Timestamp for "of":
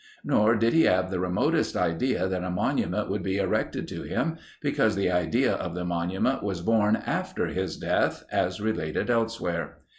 5.53-5.75